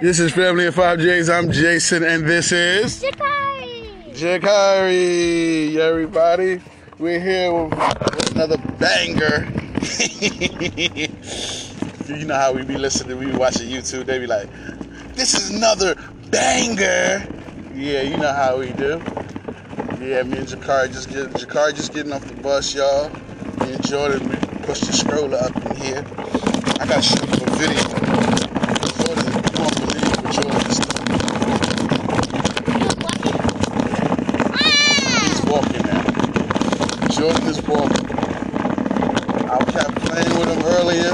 [0.00, 1.28] This is Family of Five J's.
[1.30, 4.14] I'm Jason, and this is Jakari.
[4.14, 5.76] Jakari.
[5.76, 6.60] Everybody,
[6.98, 7.72] we're here with,
[8.32, 9.48] another banger.
[12.18, 14.06] you know how we be listening, we be watching YouTube.
[14.06, 14.48] They be like,
[15.14, 15.94] "This is another
[16.30, 17.26] banger."
[17.74, 19.02] Yeah, you know how we do.
[20.00, 23.10] Yeah, me and Jakari just get Jakari just getting off the bus, y'all.
[23.60, 24.34] Me and Jordan
[24.66, 26.04] the stroller up in here.
[26.80, 27.78] I got to shoot a video.
[29.04, 30.78] Jordan, you won't believe what Jordan's
[35.20, 35.86] He's walking
[37.24, 37.32] now.
[37.32, 38.06] Jordan is walking.
[39.48, 41.12] I kept playing with him earlier,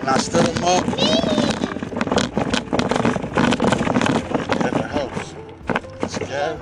[0.00, 0.86] and I stood him up
[4.64, 5.34] at the house.
[6.02, 6.58] It's Gary.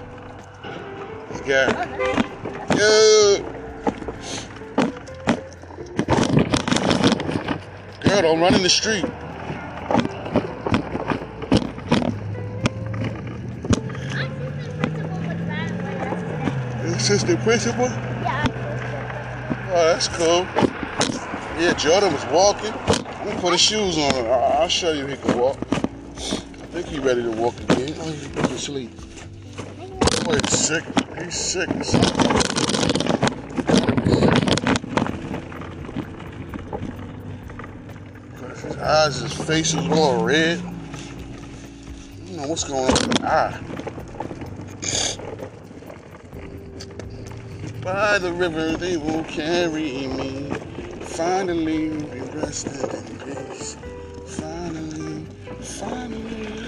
[1.31, 1.73] It's Gary.
[2.77, 3.37] Yo.
[8.01, 9.05] Girl, don't run in the street.
[16.97, 18.14] Assistant principal?
[19.77, 20.47] Oh, that's cool.
[21.61, 22.71] Yeah, Jordan was walking.
[22.71, 24.13] Gonna put his shoes on.
[24.15, 25.59] I- I'll show you he can walk.
[25.73, 27.93] I think he's ready to walk again.
[27.99, 28.93] Oh, he's going to sleep.
[30.25, 30.85] Boy, he's sick.
[31.21, 31.69] He's sick.
[38.63, 40.61] his eyes, his face is all red.
[40.61, 40.63] I
[42.27, 43.94] don't know what's going on with the eye.
[47.85, 50.51] By the river they will carry me.
[51.03, 53.77] Finally be rested in peace.
[54.27, 55.27] Finally,
[55.61, 56.19] finally.
[56.41, 56.64] finally.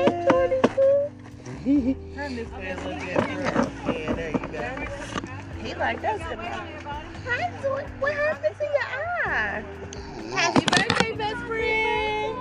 [2.14, 3.16] Turn this way a little bit.
[3.86, 4.86] Yeah, there you go.
[5.62, 6.38] He like that's good.
[6.38, 7.82] Hi, Zoe.
[7.98, 8.88] What happened to your
[9.24, 9.64] eye?
[10.34, 12.36] Happy birthday, best friend.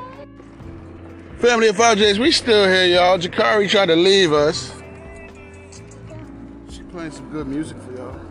[1.40, 3.18] Family of 5Js, we still here, y'all.
[3.18, 4.72] Jakari tried to leave us.
[6.70, 8.31] She playing some good music for y'all.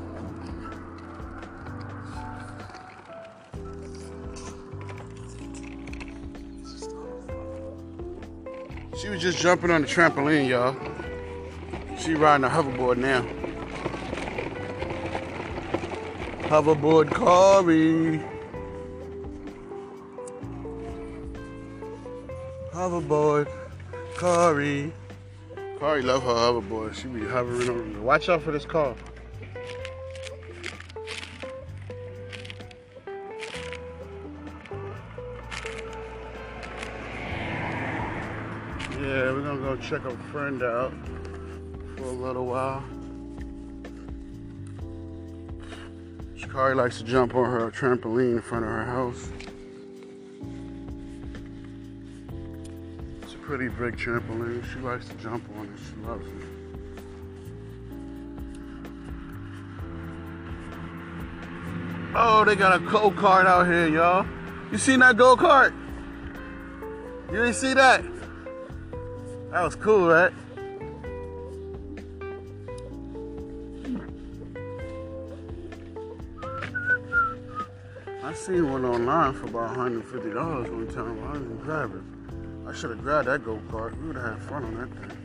[9.10, 10.76] She was just jumping on the trampoline, y'all.
[11.98, 13.22] She riding a hoverboard now.
[16.42, 18.22] Hoverboard Corey.
[22.72, 23.48] Hoverboard,
[24.16, 24.92] Kari.
[25.80, 26.94] Kari love her hoverboard.
[26.94, 27.98] She be hovering over me.
[27.98, 28.94] Watch out for this car.
[39.00, 40.92] Yeah, we're gonna go check a friend out
[41.96, 42.84] for a little while.
[46.52, 49.30] Kari likes to jump on her trampoline in front of her house.
[53.22, 54.64] It's a pretty big trampoline.
[54.72, 55.78] She likes to jump on it.
[55.78, 56.34] She loves it.
[62.16, 64.26] Oh, they got a go kart out here, y'all.
[64.72, 65.72] You seen that go kart?
[67.30, 68.02] You didn't see that?
[69.50, 70.32] That was cool, right?
[78.22, 81.28] I seen one online for about $150 one time.
[81.28, 82.68] I didn't grab it.
[82.68, 84.00] I should have grabbed that go kart.
[84.00, 85.19] We would have had fun on that thing.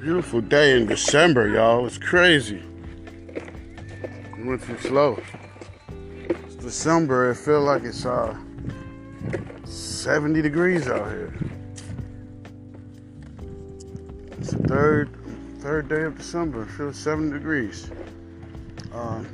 [0.00, 1.84] Beautiful day in December, y'all.
[1.84, 2.62] It's crazy.
[3.34, 5.22] It went too slow.
[6.26, 7.30] It's December.
[7.30, 8.34] It feels like it's uh
[9.66, 11.34] 70 degrees out here.
[14.38, 15.14] It's the third
[15.58, 16.62] third day of December.
[16.62, 17.90] It feels 70 degrees.
[18.94, 19.28] Um,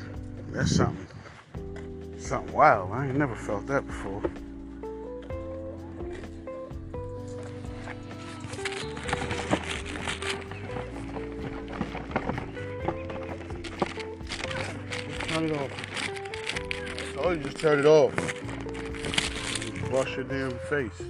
[0.51, 1.07] that's something.
[2.19, 2.91] Something wild.
[2.91, 4.21] I ain't never felt that before.
[15.51, 15.71] It off.
[17.19, 18.13] Oh, you just turn it off.
[19.91, 21.03] Wash your damn face.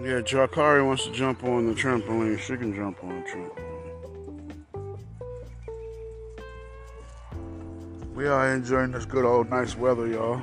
[0.00, 2.38] Yeah, Jakari wants to jump on the trampoline.
[2.38, 3.68] She can jump on the trampoline.
[8.14, 10.42] We are enjoying this good old nice weather, y'all.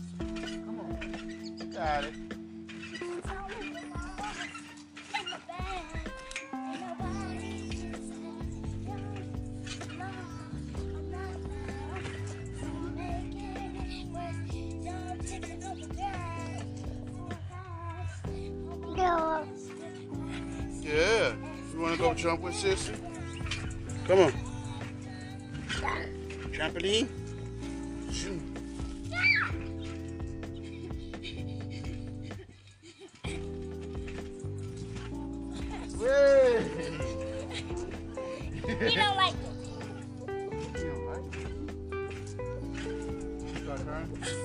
[21.91, 22.95] To go jump with Sissy?
[24.07, 24.31] Come on.
[26.53, 27.09] Trampoline?
[28.09, 28.41] Shoot.
[38.79, 39.45] He don't like it.
[40.77, 41.05] You don't
[43.85, 44.40] like it?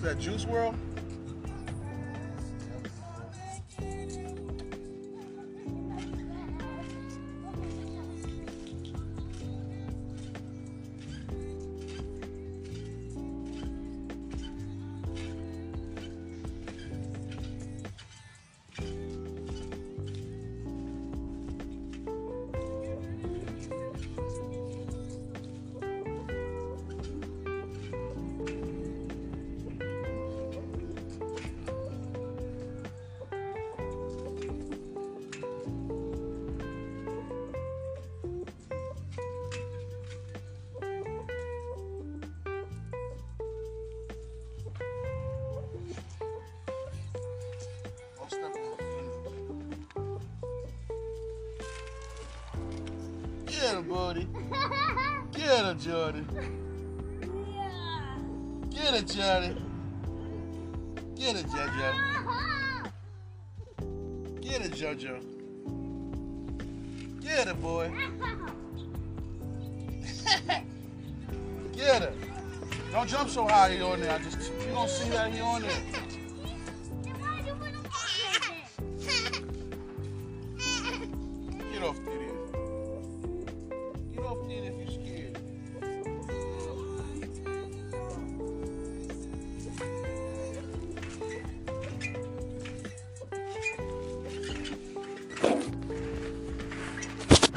[0.00, 0.18] Who's that?
[0.18, 0.74] Juice WRLD?
[53.80, 54.28] Him, buddy.
[55.32, 56.26] Get him, Jordan.
[58.70, 59.56] Get it, Johnny.
[61.14, 61.94] Get it, JoJo.
[64.40, 65.20] Get it, JoJo.
[67.20, 67.90] Get it, boy.
[71.72, 72.14] Get it.
[72.92, 74.12] Don't jump so high he on there.
[74.12, 75.99] I just you don't see that he on there.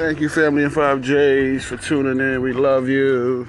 [0.04, 2.42] Thank you, family and 5Js, for tuning in.
[2.42, 3.48] We love you.